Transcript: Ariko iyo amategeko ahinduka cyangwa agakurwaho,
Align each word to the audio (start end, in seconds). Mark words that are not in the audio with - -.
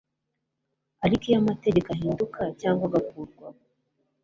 Ariko 1.05 1.23
iyo 1.29 1.37
amategeko 1.41 1.87
ahinduka 1.95 2.41
cyangwa 2.59 2.83
agakurwaho, 2.89 3.59